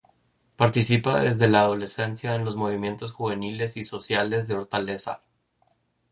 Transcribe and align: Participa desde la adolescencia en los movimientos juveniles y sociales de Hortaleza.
Participa 0.55 1.19
desde 1.19 1.47
la 1.47 1.61
adolescencia 1.61 2.33
en 2.33 2.43
los 2.43 2.55
movimientos 2.55 3.11
juveniles 3.13 3.77
y 3.77 3.83
sociales 3.83 4.47
de 4.47 4.55
Hortaleza. 4.55 5.21